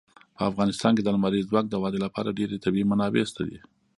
په 0.35 0.41
افغانستان 0.51 0.91
کې 0.95 1.03
د 1.03 1.09
لمریز 1.15 1.45
ځواک 1.51 1.65
د 1.69 1.75
ودې 1.83 1.99
لپاره 2.05 2.35
ډېرې 2.39 2.61
طبیعي 2.63 2.85
منابع 2.91 3.23
شته 3.31 3.41
دي. 3.49 3.59